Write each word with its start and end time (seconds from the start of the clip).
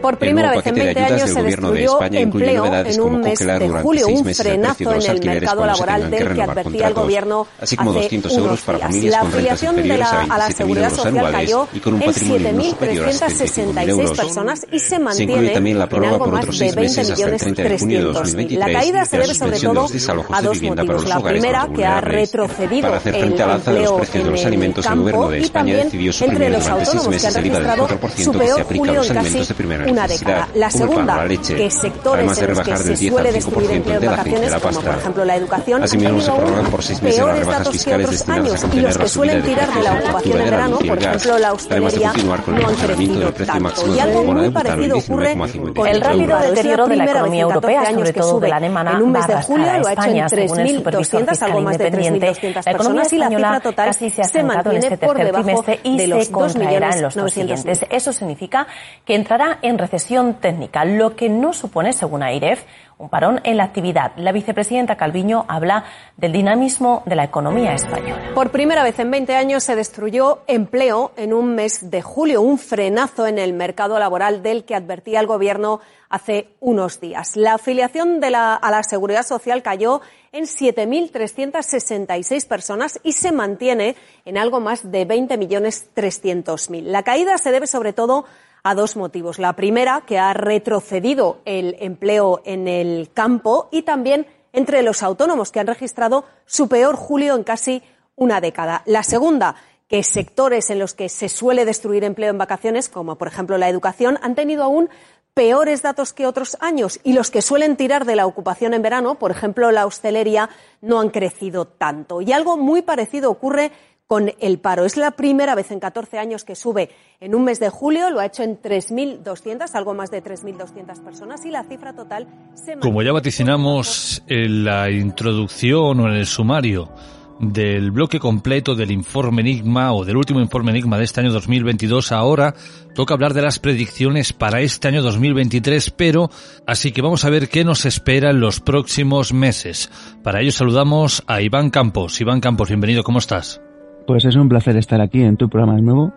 Por 0.00 0.18
primera 0.18 0.52
vez 0.52 0.66
en 0.66 0.74
20 0.74 1.00
años 1.00 1.30
se 1.30 1.42
destruyó 1.42 2.02
empleo 2.02 2.64
en 2.66 3.00
un 3.00 3.20
mes 3.20 3.38
de 3.38 3.68
julio, 3.82 4.08
un 4.08 4.34
frenazo 4.34 4.94
en 4.94 5.10
el 5.10 5.24
mercado 5.24 5.66
laboral 5.66 6.10
del 6.10 6.34
que 6.34 6.42
advertía 6.42 6.88
el 6.88 6.94
gobierno 6.94 7.46
así 7.60 7.76
como 7.76 7.90
hace 7.90 8.00
200 8.00 8.36
euros 8.38 8.60
para 8.62 8.78
familias 8.78 9.12
La 9.12 9.20
afiliación 9.20 9.76
de 9.76 9.98
la, 9.98 10.20
a 10.22 10.38
la 10.38 10.48
27.000 10.48 10.52
seguridad 10.52 10.90
social 10.90 11.32
cayó 11.32 11.68
y 11.72 11.80
con 11.80 11.94
un 11.94 12.02
en 12.02 12.06
patrimonio 12.12 12.52
no 12.52 12.64
superior 12.64 13.06
a 13.06 13.10
7.366 13.10 13.88
euros. 13.88 14.18
personas 14.18 14.66
y 14.70 14.78
se 14.78 14.98
mantiene 14.98 15.50
también 15.50 15.78
la 15.78 15.84
en 15.84 15.88
prórroga 15.88 16.12
algo 16.12 16.24
por 16.24 16.34
más 16.34 16.42
otros 16.42 16.58
de 16.58 16.64
seis 16.66 16.74
20 16.74 16.82
meses 16.82 17.10
hasta 17.10 17.22
el 17.22 17.28
millones 17.28 17.42
30 17.42 17.62
de 17.62 17.78
junio 17.78 17.98
de 17.98 18.04
300.000. 18.04 18.12
2023 18.12 18.58
La 18.58 18.78
caída 18.78 19.04
se 19.04 19.16
de 19.16 19.18
la 19.18 19.26
debe 19.26 19.34
sobre 19.34 19.58
de 19.58 19.60
todo 19.60 19.88
desalojos 19.88 20.36
a 20.36 20.40
de 20.40 20.48
dos 20.48 20.62
motivos. 20.62 21.08
La 21.08 21.20
primera, 21.20 21.68
que 21.74 21.84
ha 21.84 22.00
retrocedido 22.00 22.82
Para 22.82 22.96
hacer 22.96 23.14
el 23.14 23.20
frente 23.20 23.42
al 23.42 23.50
alza 23.50 23.72
de 23.72 23.80
los 23.80 23.90
empleo 23.90 23.96
precios 23.98 24.24
de 24.24 24.30
los 24.30 24.44
alimentos, 24.44 24.84
el 24.84 24.90
campo 24.90 25.02
gobierno 25.04 25.30
de 25.30 25.38
y 25.38 25.42
España 25.42 25.52
también 25.60 25.84
decidió 25.84 26.10
entre 26.10 26.24
suprimir 26.24 26.50
los 26.50 26.62
durante 26.62 26.84
seis 26.84 26.88
autónomos 26.88 27.08
que 27.08 27.10
meses 27.10 27.36
han 27.36 27.40
el 27.40 27.46
IVA 27.46 27.58
del 27.58 27.66
registrado 27.68 27.88
4% 27.88 28.24
su 28.24 28.32
que 28.32 28.46
se 28.46 28.60
aplica 28.60 28.62
a 28.62 28.64
julio 28.64 28.94
los 28.94 29.10
en 29.10 29.18
alimentos 29.18 29.40
casi 29.40 29.48
de 29.48 29.54
primera 29.54 29.84
una 29.92 30.02
necesidad, 30.02 30.30
década. 30.30 30.48
La 30.54 30.70
segunda, 30.70 31.16
la 31.16 31.24
leche, 31.26 31.56
que 31.56 31.70
sectores 31.70 32.18
además 32.18 32.38
de 32.38 32.44
en 32.44 32.50
los 32.50 32.60
que 32.60 32.76
se 32.76 32.84
del 32.84 32.98
10 32.98 33.12
suele 33.12 33.32
destruir 33.32 33.70
5% 33.70 33.74
empleo 33.74 34.00
vacaciones, 34.00 34.40
de 34.40 34.50
la 34.50 34.60
como 34.60 34.80
por 34.80 34.94
ejemplo 34.94 35.24
la 35.24 35.36
educación, 35.36 35.82
Asimismo, 35.82 36.20
se 36.20 36.30
prorrogan 36.32 36.66
por 36.66 36.82
seis 36.82 37.02
meses 37.02 37.24
las 37.24 37.38
rebajas 37.38 37.70
fiscales 37.70 38.28
a 38.28 38.34
años 38.34 38.66
y 38.72 38.80
los 38.80 38.98
que 38.98 39.08
suelen 39.08 39.42
de 39.42 39.48
tirar 39.48 39.74
de 39.74 39.82
la 39.82 39.92
ocupación 39.92 40.40
en 40.40 40.50
verano, 40.50 40.78
por 40.78 40.98
ejemplo 40.98 41.38
la 41.38 41.48
además 41.48 41.68
de 41.70 41.74
hostelería, 41.74 42.08
continuar 42.08 42.42
con 42.42 42.56
el 42.56 42.62
no 42.62 42.68
han 42.68 42.74
crecido 42.74 43.32
tanto. 43.32 43.60
máximo 43.60 43.94
Y 43.94 43.98
algo 44.00 44.24
muy 44.24 44.50
parecido 44.50 44.98
ocurre 44.98 45.34
19,55. 45.36 45.74
con 45.74 45.88
El 45.88 46.00
rápido 46.00 46.38
deterioro 46.38 46.86
de 46.86 46.96
la 46.96 47.04
economía 47.04 47.42
en 47.42 47.48
14 47.48 47.70
europea, 47.80 47.94
sobre 47.94 48.12
todo 48.12 48.40
de 48.40 48.48
la 48.48 48.56
alemana, 48.56 48.92
en 48.92 49.02
un 49.02 49.12
mes 49.12 49.26
de 49.26 49.34
julio 49.42 49.66
arrastrar 49.66 49.80
lo 49.80 49.86
a 49.86 49.90
ha 49.90 49.92
hecho 49.92 50.02
en 50.02 50.16
España, 50.16 50.28
según 50.28 50.60
el 50.60 50.76
supervisor 50.76 51.22
3.200, 51.22 51.42
algo 51.42 51.60
más 51.60 51.78
de 51.78 51.86
independiente. 51.86 52.32
3.200 52.32 52.64
La 52.64 52.72
economía 52.72 53.02
personas 53.02 53.12
y 53.12 53.16
la 53.18 53.24
española 53.24 53.48
cifra 53.48 53.70
total 53.70 53.94
se 53.94 54.42
mantiene 54.42 54.78
este 54.78 54.98
por 54.98 55.16
tercer 55.16 55.32
debajo 55.32 55.62
de 55.62 55.98
se 55.98 56.06
los 56.06 56.28
contraerá 56.28 56.90
en 56.90 57.02
los 57.02 57.14
dos 57.14 57.24
2.900.000. 57.26 57.30
siguientes. 57.30 57.86
Eso 57.90 58.12
significa 58.12 58.66
que 59.04 59.14
entrará 59.14 59.58
en 59.62 59.78
recesión 59.80 60.34
técnica, 60.34 60.84
lo 60.84 61.16
que 61.16 61.28
no 61.28 61.52
supone, 61.52 61.92
según 61.92 62.22
AIREF, 62.22 62.64
un 62.98 63.08
parón 63.08 63.40
en 63.44 63.56
la 63.56 63.64
actividad. 63.64 64.12
La 64.16 64.30
vicepresidenta 64.30 64.96
Calviño 64.96 65.46
habla 65.48 65.84
del 66.18 66.32
dinamismo 66.32 67.02
de 67.06 67.16
la 67.16 67.24
economía 67.24 67.72
española. 67.72 68.32
Por 68.34 68.50
primera 68.50 68.82
vez 68.84 68.98
en 68.98 69.10
20 69.10 69.34
años 69.34 69.64
se 69.64 69.74
destruyó 69.74 70.42
empleo 70.46 71.12
en 71.16 71.32
un 71.32 71.54
mes 71.54 71.90
de 71.90 72.02
julio, 72.02 72.42
un 72.42 72.58
frenazo 72.58 73.26
en 73.26 73.38
el 73.38 73.54
mercado 73.54 73.98
laboral 73.98 74.42
del 74.42 74.64
que 74.64 74.74
advertía 74.74 75.18
el 75.20 75.26
Gobierno 75.26 75.80
hace 76.10 76.48
unos 76.60 77.00
días. 77.00 77.36
La 77.36 77.54
afiliación 77.54 78.20
de 78.20 78.30
la- 78.30 78.54
a 78.56 78.70
la 78.70 78.82
Seguridad 78.82 79.22
Social 79.24 79.62
cayó 79.62 80.02
en 80.32 80.44
7.366 80.46 82.44
personas 82.46 83.00
y 83.02 83.12
se 83.12 83.32
mantiene 83.32 83.96
en 84.24 84.36
algo 84.36 84.60
más 84.60 84.90
de 84.90 85.06
20.300.000. 85.06 86.84
La 86.84 87.02
caída 87.02 87.38
se 87.38 87.50
debe 87.50 87.66
sobre 87.66 87.92
todo 87.92 88.24
a 88.24 88.49
dos 88.74 88.96
motivos. 88.96 89.38
La 89.38 89.54
primera, 89.54 90.02
que 90.06 90.18
ha 90.18 90.32
retrocedido 90.32 91.40
el 91.44 91.76
empleo 91.80 92.42
en 92.44 92.68
el 92.68 93.10
campo 93.12 93.68
y 93.70 93.82
también 93.82 94.26
entre 94.52 94.82
los 94.82 95.02
autónomos, 95.02 95.50
que 95.50 95.60
han 95.60 95.66
registrado 95.66 96.24
su 96.46 96.68
peor 96.68 96.96
julio 96.96 97.36
en 97.36 97.44
casi 97.44 97.82
una 98.16 98.40
década. 98.40 98.82
La 98.86 99.02
segunda, 99.02 99.56
que 99.88 100.02
sectores 100.02 100.70
en 100.70 100.78
los 100.78 100.94
que 100.94 101.08
se 101.08 101.28
suele 101.28 101.64
destruir 101.64 102.04
empleo 102.04 102.30
en 102.30 102.38
vacaciones, 102.38 102.88
como 102.88 103.16
por 103.16 103.28
ejemplo 103.28 103.58
la 103.58 103.68
educación, 103.68 104.18
han 104.22 104.34
tenido 104.34 104.62
aún 104.62 104.88
peores 105.34 105.82
datos 105.82 106.12
que 106.12 106.26
otros 106.26 106.56
años 106.60 107.00
y 107.02 107.12
los 107.12 107.30
que 107.30 107.42
suelen 107.42 107.76
tirar 107.76 108.04
de 108.04 108.16
la 108.16 108.26
ocupación 108.26 108.74
en 108.74 108.82
verano, 108.82 109.18
por 109.18 109.30
ejemplo 109.30 109.70
la 109.70 109.86
hostelería, 109.86 110.50
no 110.80 111.00
han 111.00 111.10
crecido 111.10 111.66
tanto. 111.66 112.20
Y 112.20 112.32
algo 112.32 112.56
muy 112.56 112.82
parecido 112.82 113.30
ocurre 113.30 113.72
con 114.10 114.32
el 114.40 114.58
paro. 114.58 114.84
Es 114.84 114.96
la 114.96 115.12
primera 115.12 115.54
vez 115.54 115.70
en 115.70 115.78
14 115.78 116.18
años 116.18 116.42
que 116.42 116.56
sube 116.56 116.90
en 117.20 117.32
un 117.32 117.44
mes 117.44 117.60
de 117.60 117.70
julio, 117.70 118.10
lo 118.10 118.18
ha 118.18 118.26
hecho 118.26 118.42
en 118.42 118.60
3.200, 118.60 119.72
algo 119.74 119.94
más 119.94 120.10
de 120.10 120.20
3.200 120.20 121.00
personas 121.04 121.46
y 121.46 121.50
la 121.52 121.62
cifra 121.62 121.94
total 121.94 122.26
se 122.54 122.76
Como 122.78 123.02
ya 123.02 123.12
vaticinamos 123.12 124.24
en 124.26 124.64
la 124.64 124.90
introducción 124.90 126.00
o 126.00 126.08
en 126.08 126.14
el 126.14 126.26
sumario 126.26 126.90
del 127.38 127.92
bloque 127.92 128.18
completo 128.18 128.74
del 128.74 128.90
informe 128.90 129.42
Enigma 129.42 129.92
o 129.92 130.04
del 130.04 130.16
último 130.16 130.40
informe 130.40 130.72
Enigma 130.72 130.98
de 130.98 131.04
este 131.04 131.20
año 131.20 131.30
2022, 131.30 132.10
ahora 132.10 132.56
toca 132.96 133.14
hablar 133.14 133.32
de 133.32 133.42
las 133.42 133.60
predicciones 133.60 134.32
para 134.32 134.60
este 134.60 134.88
año 134.88 135.02
2023, 135.02 135.88
pero 135.92 136.30
así 136.66 136.90
que 136.90 137.00
vamos 137.00 137.24
a 137.24 137.30
ver 137.30 137.48
qué 137.48 137.62
nos 137.62 137.86
espera 137.86 138.30
en 138.30 138.40
los 138.40 138.58
próximos 138.58 139.32
meses. 139.32 139.88
Para 140.24 140.40
ello 140.40 140.50
saludamos 140.50 141.22
a 141.28 141.42
Iván 141.42 141.70
Campos. 141.70 142.20
Iván 142.20 142.40
Campos, 142.40 142.70
bienvenido, 142.70 143.04
¿cómo 143.04 143.20
estás? 143.20 143.60
Pues 144.06 144.24
es 144.24 144.36
un 144.36 144.48
placer 144.48 144.76
estar 144.76 145.00
aquí 145.00 145.22
en 145.22 145.36
tu 145.36 145.48
programa 145.48 145.80
nuevo. 145.80 146.12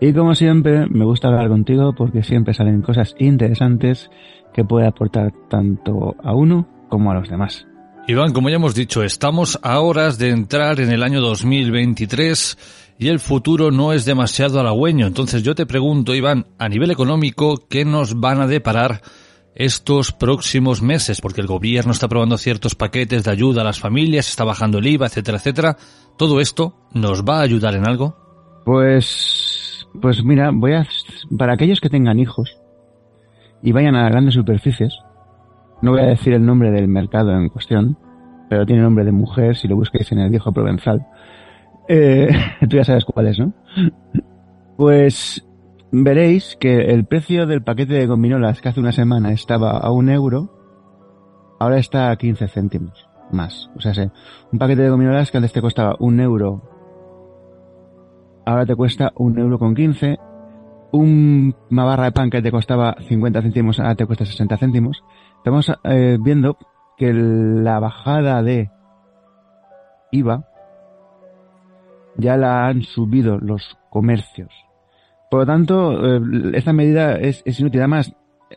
Y 0.00 0.12
como 0.12 0.34
siempre, 0.34 0.86
me 0.88 1.04
gusta 1.04 1.28
hablar 1.28 1.48
contigo 1.48 1.94
porque 1.94 2.22
siempre 2.22 2.54
salen 2.54 2.82
cosas 2.82 3.14
interesantes 3.18 4.10
que 4.52 4.64
puede 4.64 4.86
aportar 4.86 5.32
tanto 5.48 6.16
a 6.22 6.34
uno 6.34 6.68
como 6.88 7.10
a 7.10 7.14
los 7.14 7.28
demás. 7.28 7.66
Iván, 8.08 8.32
como 8.32 8.48
ya 8.48 8.56
hemos 8.56 8.74
dicho, 8.74 9.02
estamos 9.02 9.58
a 9.62 9.80
horas 9.80 10.16
de 10.16 10.30
entrar 10.30 10.80
en 10.80 10.92
el 10.92 11.02
año 11.02 11.20
2023 11.20 12.94
y 12.98 13.08
el 13.08 13.18
futuro 13.18 13.70
no 13.70 13.92
es 13.92 14.04
demasiado 14.04 14.60
halagüeño. 14.60 15.06
Entonces 15.06 15.42
yo 15.42 15.54
te 15.54 15.66
pregunto, 15.66 16.14
Iván, 16.14 16.46
a 16.58 16.68
nivel 16.68 16.90
económico, 16.90 17.66
¿qué 17.68 17.84
nos 17.84 18.20
van 18.20 18.40
a 18.40 18.46
deparar 18.46 19.02
estos 19.56 20.12
próximos 20.12 20.82
meses? 20.82 21.20
Porque 21.20 21.40
el 21.40 21.46
gobierno 21.46 21.92
está 21.92 22.06
aprobando 22.06 22.38
ciertos 22.38 22.74
paquetes 22.74 23.24
de 23.24 23.30
ayuda 23.30 23.62
a 23.62 23.64
las 23.64 23.80
familias, 23.80 24.28
está 24.28 24.44
bajando 24.44 24.78
el 24.78 24.86
IVA, 24.86 25.06
etcétera, 25.06 25.38
etcétera. 25.38 25.76
¿Todo 26.16 26.40
esto 26.40 26.74
nos 26.92 27.24
va 27.24 27.38
a 27.38 27.42
ayudar 27.42 27.74
en 27.74 27.86
algo? 27.86 28.16
Pues, 28.64 29.86
pues 30.00 30.22
mira, 30.24 30.50
voy 30.52 30.74
a, 30.74 30.86
para 31.36 31.54
aquellos 31.54 31.80
que 31.80 31.88
tengan 31.88 32.18
hijos 32.18 32.56
y 33.62 33.72
vayan 33.72 33.96
a 33.96 34.08
grandes 34.08 34.34
superficies, 34.34 34.94
no 35.82 35.92
voy 35.92 36.00
a 36.00 36.06
decir 36.06 36.32
el 36.32 36.44
nombre 36.44 36.70
del 36.70 36.88
mercado 36.88 37.32
en 37.32 37.48
cuestión, 37.48 37.98
pero 38.48 38.64
tiene 38.66 38.82
nombre 38.82 39.04
de 39.04 39.12
mujer 39.12 39.56
si 39.56 39.68
lo 39.68 39.76
busquéis 39.76 40.10
en 40.12 40.18
el 40.18 40.30
viejo 40.30 40.52
provenzal. 40.52 41.06
Eh, 41.88 42.28
tú 42.68 42.76
ya 42.76 42.84
sabes 42.84 43.04
cuál 43.04 43.28
es, 43.28 43.38
¿no? 43.38 43.52
Pues 44.76 45.45
veréis 46.04 46.56
que 46.56 46.92
el 46.92 47.06
precio 47.06 47.46
del 47.46 47.62
paquete 47.62 47.94
de 47.94 48.06
gominolas 48.06 48.60
que 48.60 48.68
hace 48.68 48.80
una 48.80 48.92
semana 48.92 49.32
estaba 49.32 49.78
a 49.78 49.90
un 49.90 50.10
euro, 50.10 50.50
ahora 51.58 51.78
está 51.78 52.10
a 52.10 52.16
15 52.16 52.48
céntimos 52.48 53.08
más. 53.30 53.70
O 53.76 53.80
sea, 53.80 53.92
un 54.52 54.58
paquete 54.58 54.82
de 54.82 54.90
gominolas 54.90 55.30
que 55.30 55.38
antes 55.38 55.52
te 55.52 55.62
costaba 55.62 55.96
un 55.98 56.20
euro, 56.20 56.62
ahora 58.44 58.66
te 58.66 58.76
cuesta 58.76 59.12
un 59.16 59.38
euro 59.38 59.58
con 59.58 59.74
15. 59.74 60.18
Una 60.92 61.84
barra 61.84 62.04
de 62.04 62.12
pan 62.12 62.30
que 62.30 62.40
te 62.40 62.50
costaba 62.50 62.96
50 63.08 63.42
céntimos, 63.42 63.80
ahora 63.80 63.96
te 63.96 64.06
cuesta 64.06 64.24
60 64.24 64.56
céntimos. 64.56 65.02
Estamos 65.38 65.72
eh, 65.84 66.16
viendo 66.20 66.56
que 66.96 67.12
la 67.12 67.78
bajada 67.80 68.42
de 68.42 68.70
IVA 70.12 70.46
ya 72.16 72.36
la 72.36 72.66
han 72.66 72.82
subido 72.82 73.38
los 73.38 73.76
comercios. 73.90 74.65
Por 75.36 75.46
lo 75.46 75.52
tanto, 75.52 76.16
eh, 76.16 76.20
esta 76.54 76.72
medida 76.72 77.16
es, 77.16 77.42
inútil. 77.60 77.80
Además, 77.80 78.10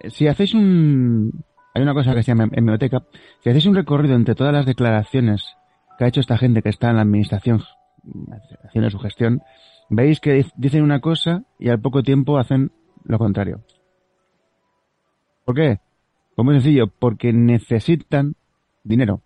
si 0.08 0.28
hacéis 0.28 0.54
un... 0.54 1.44
Hay 1.74 1.82
una 1.82 1.94
cosa 1.94 2.16
que 2.16 2.24
se 2.24 2.32
llama 2.32 2.48
hemeroteca. 2.54 3.04
Si 3.42 3.50
hacéis 3.50 3.66
un 3.66 3.76
recorrido 3.76 4.16
entre 4.16 4.34
todas 4.34 4.54
las 4.54 4.66
declaraciones 4.66 5.58
que 5.98 6.06
ha 6.06 6.08
hecho 6.08 6.22
esta 6.22 6.38
gente 6.38 6.62
que 6.62 6.70
está 6.70 6.90
en 6.90 6.96
la 6.96 7.02
administración 7.02 7.64
haciendo 8.64 8.90
su 8.90 8.98
gestión, 8.98 9.42
veis 9.90 10.22
que 10.22 10.46
dicen 10.56 10.84
una 10.84 11.02
cosa 11.02 11.44
y 11.60 11.68
al 11.68 11.82
poco 11.82 12.02
tiempo 12.02 12.38
hacen 12.38 12.72
lo 13.04 13.18
contrario. 13.18 13.60
¿Por 15.44 15.56
qué? 15.56 15.82
Pues 16.34 16.46
muy 16.46 16.56
sencillo, 16.56 16.88
porque 16.88 17.34
necesitan 17.34 18.36
dinero. 18.86 19.22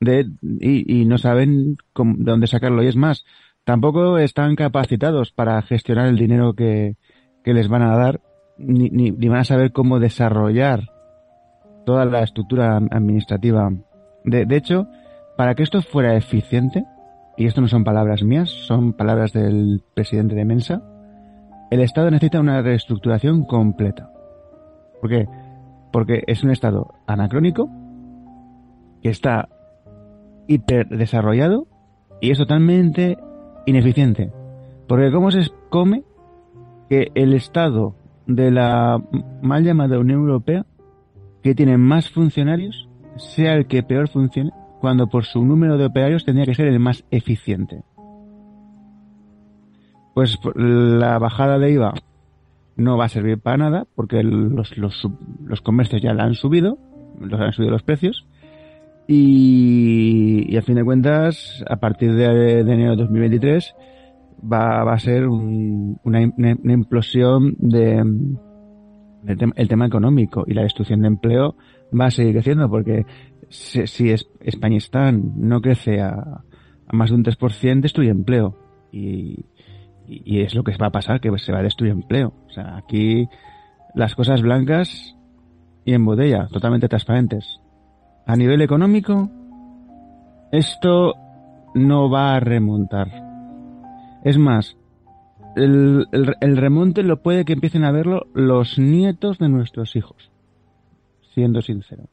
De, 0.00 0.28
y, 0.42 1.04
no 1.04 1.18
saben 1.18 1.76
de 1.94 2.30
dónde 2.32 2.48
sacarlo. 2.48 2.82
Y 2.82 2.88
es 2.88 2.96
más, 2.96 3.24
tampoco 3.68 4.16
están 4.16 4.56
capacitados 4.56 5.30
para 5.30 5.60
gestionar 5.60 6.06
el 6.06 6.16
dinero 6.16 6.54
que, 6.54 6.96
que 7.44 7.52
les 7.52 7.68
van 7.68 7.82
a 7.82 7.94
dar, 7.98 8.22
ni, 8.56 8.88
ni, 8.88 9.10
ni, 9.10 9.28
van 9.28 9.40
a 9.40 9.44
saber 9.44 9.72
cómo 9.72 10.00
desarrollar 10.00 10.88
toda 11.84 12.06
la 12.06 12.22
estructura 12.22 12.78
administrativa. 12.78 13.70
De, 14.24 14.46
de 14.46 14.56
hecho, 14.56 14.86
para 15.36 15.54
que 15.54 15.64
esto 15.64 15.82
fuera 15.82 16.16
eficiente, 16.16 16.86
y 17.36 17.44
esto 17.44 17.60
no 17.60 17.68
son 17.68 17.84
palabras 17.84 18.22
mías, 18.22 18.48
son 18.48 18.94
palabras 18.94 19.34
del 19.34 19.82
presidente 19.92 20.34
de 20.34 20.46
Mensa, 20.46 20.82
el 21.70 21.80
Estado 21.80 22.10
necesita 22.10 22.40
una 22.40 22.62
reestructuración 22.62 23.44
completa. 23.44 24.10
¿Por 25.02 25.10
qué? 25.10 25.28
Porque 25.92 26.22
es 26.26 26.42
un 26.42 26.52
Estado 26.52 26.94
anacrónico, 27.06 27.68
que 29.02 29.10
está 29.10 29.50
hiper 30.46 30.88
desarrollado 30.88 31.66
y 32.22 32.30
es 32.30 32.38
totalmente 32.38 33.18
ineficiente. 33.66 34.32
Porque 34.86 35.10
¿cómo 35.10 35.30
se 35.30 35.50
come 35.70 36.04
que 36.88 37.10
el 37.14 37.34
Estado 37.34 37.94
de 38.26 38.50
la 38.50 39.02
mal 39.42 39.64
llamada 39.64 39.98
Unión 39.98 40.20
Europea, 40.20 40.64
que 41.42 41.54
tiene 41.54 41.76
más 41.78 42.10
funcionarios, 42.10 42.88
sea 43.16 43.54
el 43.54 43.66
que 43.66 43.82
peor 43.82 44.08
funcione, 44.08 44.52
cuando 44.80 45.08
por 45.08 45.24
su 45.24 45.44
número 45.44 45.76
de 45.76 45.86
operarios 45.86 46.24
tendría 46.24 46.46
que 46.46 46.54
ser 46.54 46.68
el 46.68 46.78
más 46.78 47.04
eficiente? 47.10 47.82
Pues 50.14 50.38
la 50.54 51.18
bajada 51.18 51.58
de 51.58 51.72
IVA 51.72 51.94
no 52.76 52.96
va 52.96 53.06
a 53.06 53.08
servir 53.08 53.38
para 53.38 53.56
nada 53.56 53.86
porque 53.94 54.22
los, 54.22 54.76
los, 54.78 55.60
comercios 55.62 56.00
ya 56.00 56.14
la 56.14 56.24
han 56.24 56.34
subido, 56.34 56.78
los 57.20 57.40
han 57.40 57.52
subido 57.52 57.72
los 57.72 57.82
precios 57.82 58.26
y, 59.10 60.54
a 60.54 60.62
fin 60.62 60.74
de 60.74 60.84
cuentas 60.84 61.64
a 61.66 61.76
partir 61.76 62.12
de, 62.12 62.60
enero 62.60 62.90
de 62.90 62.96
2023 62.96 63.74
va, 64.40 64.84
va 64.84 64.92
a 64.92 64.98
ser 64.98 65.26
una, 65.26 66.20
implosión 66.20 67.56
de, 67.58 68.04
el 69.24 69.68
tema 69.68 69.86
económico 69.86 70.44
y 70.46 70.52
la 70.52 70.62
destrucción 70.62 71.00
de 71.00 71.08
empleo 71.08 71.56
va 71.98 72.06
a 72.06 72.10
seguir 72.10 72.34
creciendo 72.34 72.68
porque 72.68 73.06
si, 73.48 73.86
si 73.86 74.10
España 74.40 74.78
no 75.12 75.62
crece 75.62 76.02
a, 76.02 76.44
más 76.92 77.08
de 77.08 77.16
un 77.16 77.24
3% 77.24 77.80
destruye 77.80 78.10
empleo 78.10 78.58
y, 78.92 79.46
y, 80.06 80.42
es 80.42 80.54
lo 80.54 80.64
que 80.64 80.76
va 80.76 80.88
a 80.88 80.92
pasar, 80.92 81.20
que 81.22 81.36
se 81.38 81.52
va 81.52 81.60
a 81.60 81.62
destruir 81.62 81.92
empleo. 81.92 82.34
O 82.46 82.50
sea, 82.50 82.76
aquí 82.76 83.26
las 83.94 84.14
cosas 84.14 84.42
blancas 84.42 85.16
y 85.86 85.94
en 85.94 86.04
botella, 86.04 86.46
totalmente 86.48 86.88
transparentes. 86.88 87.60
A 88.28 88.36
nivel 88.36 88.60
económico, 88.60 89.30
esto 90.52 91.14
no 91.74 92.10
va 92.10 92.34
a 92.34 92.40
remontar. 92.40 93.08
Es 94.22 94.36
más, 94.36 94.76
el, 95.56 96.06
remonte 96.40 97.02
lo 97.02 97.22
puede 97.22 97.46
que 97.46 97.54
empiecen 97.54 97.84
a 97.84 97.90
verlo 97.90 98.26
los 98.34 98.78
nietos 98.78 99.38
de 99.38 99.48
nuestros 99.48 99.96
hijos, 99.96 100.30
siendo 101.32 101.62
sincero. 101.62 102.04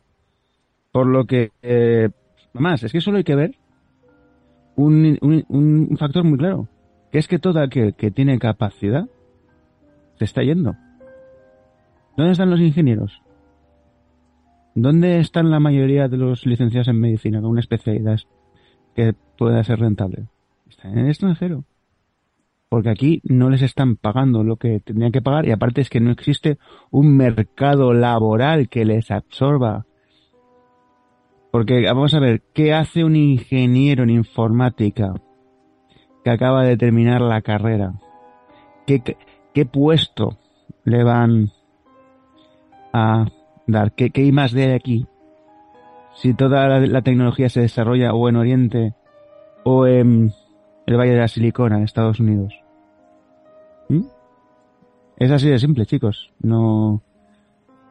Por 0.93 1.05
lo 1.07 1.25
que, 1.25 1.51
eh, 1.61 2.07
más, 2.53 2.81
es 2.83 2.93
que 2.93 3.01
solo 3.01 3.17
hay 3.17 3.25
que 3.25 3.35
ver 3.35 3.55
un, 4.77 5.17
un, 5.21 5.43
un 5.49 5.97
factor 5.97 6.23
muy 6.23 6.37
claro 6.37 6.69
que 7.11 7.17
es 7.17 7.27
que 7.27 7.39
todo 7.39 7.59
aquel 7.59 7.93
que 7.93 8.09
tiene 8.09 8.39
capacidad 8.39 9.05
se 10.17 10.23
está 10.23 10.43
yendo. 10.43 10.77
¿Dónde 12.15 12.31
están 12.31 12.51
los 12.51 12.61
ingenieros? 12.61 13.21
¿Dónde 14.75 15.19
están 15.19 15.49
la 15.49 15.59
mayoría 15.59 16.07
de 16.07 16.17
los 16.17 16.45
licenciados 16.45 16.89
en 16.89 16.99
medicina 16.99 17.41
con 17.41 17.51
una 17.51 17.61
especialidad 17.61 18.19
que 18.93 19.13
pueda 19.37 19.63
ser 19.63 19.79
rentable? 19.79 20.27
Están 20.69 20.91
en 20.91 20.99
el 20.99 21.07
extranjero. 21.07 21.63
Porque 22.69 22.89
aquí 22.89 23.21
no 23.23 23.49
les 23.49 23.61
están 23.61 23.95
pagando 23.95 24.43
lo 24.43 24.57
que 24.57 24.79
tendrían 24.81 25.11
que 25.11 25.21
pagar 25.21 25.47
y 25.47 25.51
aparte 25.51 25.81
es 25.81 25.89
que 25.89 26.01
no 26.01 26.11
existe 26.11 26.57
un 26.91 27.15
mercado 27.15 27.93
laboral 27.93 28.69
que 28.69 28.85
les 28.85 29.09
absorba. 29.11 29.85
Porque 31.51 31.85
vamos 31.85 32.13
a 32.13 32.19
ver, 32.19 32.43
¿qué 32.53 32.73
hace 32.73 33.03
un 33.03 33.15
ingeniero 33.15 34.03
en 34.03 34.09
informática? 34.09 35.13
que 36.25 36.31
acaba 36.31 36.63
de 36.63 36.75
terminar 36.75 37.21
la 37.21 37.43
carrera. 37.43 37.93
¿Qué, 38.87 39.03
qué 39.53 39.65
puesto 39.67 40.39
le 40.83 41.03
van 41.03 41.51
a 42.91 43.27
dar? 43.67 43.91
¿Qué, 43.93 44.09
qué 44.09 44.21
hay 44.21 44.31
más 44.31 44.51
de 44.51 44.73
aquí? 44.73 45.07
Si 46.15 46.33
toda 46.33 46.79
la, 46.79 47.01
tecnología 47.01 47.49
se 47.49 47.61
desarrolla 47.61 48.13
o 48.13 48.29
en 48.29 48.37
Oriente 48.37 48.93
o 49.63 49.85
en 49.85 50.31
el 50.85 50.97
Valle 50.97 51.11
de 51.11 51.19
la 51.19 51.27
Silicona, 51.27 51.77
en 51.77 51.83
Estados 51.83 52.19
Unidos. 52.19 52.53
¿Mm? 53.89 54.03
Es 55.17 55.31
así 55.31 55.49
de 55.49 55.59
simple, 55.59 55.85
chicos. 55.85 56.31
No, 56.39 57.01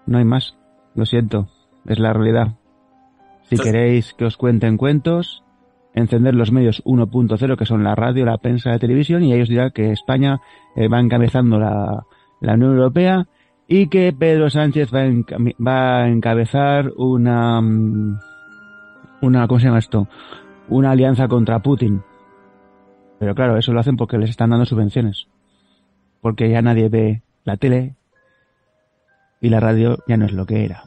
no 0.07 0.19
hay 0.19 0.25
más. 0.25 0.57
Lo 0.95 1.05
siento. 1.05 1.49
Es 1.87 1.99
la 1.99 2.13
realidad. 2.13 2.55
Si 3.43 3.59
queréis 3.59 4.15
que 4.15 4.25
os 4.25 4.37
cuenten 4.37 4.79
cuentos, 4.79 5.45
encender 5.95 6.35
los 6.35 6.51
medios 6.51 6.83
1.0 6.85 7.57
que 7.57 7.67
son 7.67 7.85
la 7.85 7.95
radio, 7.95 8.25
la 8.25 8.39
prensa, 8.39 8.71
la 8.71 8.79
televisión 8.79 9.23
y 9.23 9.33
ellos 9.33 9.49
dirán 9.49 9.71
que 9.71 9.93
España 9.93 10.41
eh, 10.77 10.89
va 10.89 11.01
encabezando 11.01 11.59
la, 11.59 12.05
la, 12.41 12.55
Unión 12.55 12.73
Europea 12.73 13.27
y 13.67 13.89
que 13.89 14.13
Pedro 14.13 14.51
Sánchez 14.51 14.91
va, 14.93 15.05
va 15.65 16.03
a 16.03 16.09
encabezar 16.09 16.93
una 16.97 17.61
mm, 17.61 18.19
una 19.23 19.47
¿cómo 19.47 19.61
se 19.61 19.67
llama 19.67 19.79
esto? 19.79 20.09
una 20.69 20.91
alianza 20.91 21.29
contra 21.29 21.61
Putin. 21.61 22.03
Pero 23.19 23.35
claro, 23.35 23.57
eso 23.57 23.73
lo 23.73 23.81
hacen 23.81 23.97
porque 23.97 24.19
les 24.19 24.31
están 24.31 24.51
dando 24.51 24.67
subvenciones. 24.67 25.29
Porque 26.21 26.51
ya 26.51 26.63
nadie 26.63 26.89
ve 26.89 27.23
la 27.45 27.57
tele 27.57 27.97
y 29.41 29.51
la 29.51 29.61
radio 29.61 29.99
ya 30.09 30.17
no 30.17 30.27
es 30.27 30.33
lo 30.33 30.47
que 30.47 30.65
era. 30.65 30.85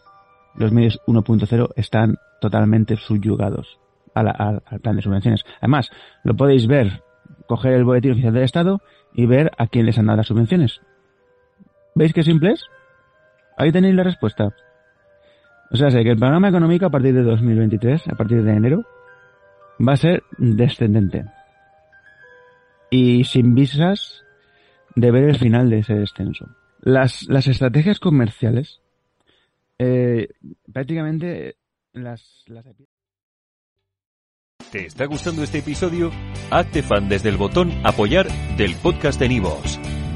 Los 0.56 0.72
medios 0.72 1.00
1.0 1.06 1.70
están 1.76 2.18
totalmente 2.42 2.96
subyugados 2.96 3.80
al, 4.14 4.62
plan 4.82 4.96
de 4.96 5.02
subvenciones. 5.02 5.44
Además, 5.62 5.92
lo 6.24 6.36
podéis 6.36 6.66
ver, 6.66 7.04
coger 7.48 7.74
el 7.74 7.84
boletín 7.84 8.14
oficial 8.14 8.34
del 8.34 8.44
Estado 8.44 8.82
y 9.14 9.28
ver 9.28 9.52
a 9.58 9.68
quién 9.68 9.86
les 9.86 9.98
han 10.00 10.08
dado 10.08 10.18
las 10.18 10.28
subvenciones. 10.28 10.82
¿Veis 11.98 12.14
qué 12.14 12.22
simple 12.22 12.52
es? 12.52 12.64
Ahí 13.58 13.72
tenéis 13.72 13.96
la 13.96 14.04
respuesta. 14.04 14.54
O 15.72 15.76
sea, 15.76 15.90
sé 15.90 16.04
que 16.04 16.12
el 16.12 16.20
panorama 16.20 16.50
económico 16.50 16.86
a 16.86 16.92
partir 16.92 17.16
de 17.16 17.24
2023, 17.24 18.10
a 18.10 18.16
partir 18.16 18.44
de 18.44 18.54
enero, 18.54 18.86
va 19.86 19.94
a 19.94 19.98
ser 19.98 20.22
descendente. 20.38 21.26
Y 22.92 23.24
sin 23.24 23.56
visas 23.56 24.24
de 24.96 25.10
ver 25.10 25.24
el 25.24 25.40
final 25.40 25.72
de 25.72 25.80
ese 25.80 25.96
descenso. 25.96 26.46
Las, 26.82 27.28
las 27.30 27.48
estrategias 27.48 28.00
comerciales, 28.00 28.80
eh, 29.80 30.28
prácticamente 30.72 31.56
las, 31.94 32.44
las... 32.46 32.64
¿Te 34.72 34.86
está 34.86 35.06
gustando 35.06 35.42
este 35.42 35.60
episodio? 35.60 36.12
Hazte 36.52 36.84
fan 36.84 37.10
desde 37.10 37.30
el 37.30 37.38
botón 37.38 37.72
Apoyar 37.84 38.28
del 38.56 38.76
podcast 38.76 39.20
de 39.20 39.30
Nivos. 39.30 39.80